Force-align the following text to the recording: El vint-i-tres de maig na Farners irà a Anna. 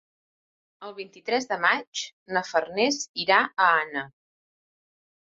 El 0.87 0.95
vint-i-tres 0.99 1.45
de 1.51 1.59
maig 1.67 2.03
na 2.39 2.45
Farners 2.49 3.01
irà 3.27 3.41
a 3.47 3.71
Anna. 3.79 4.09